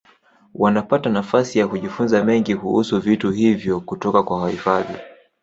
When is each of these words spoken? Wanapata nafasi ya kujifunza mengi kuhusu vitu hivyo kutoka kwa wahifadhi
Wanapata 0.53 1.09
nafasi 1.09 1.59
ya 1.59 1.67
kujifunza 1.67 2.23
mengi 2.23 2.55
kuhusu 2.55 2.99
vitu 2.99 3.31
hivyo 3.31 3.79
kutoka 3.79 4.23
kwa 4.23 4.41
wahifadhi 4.41 4.93